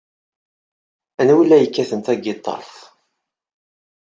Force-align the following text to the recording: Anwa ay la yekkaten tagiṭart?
Anwa 1.19 1.39
ay 1.43 1.47
la 1.47 1.57
yekkaten 1.61 2.01
tagiṭart? 2.01 2.73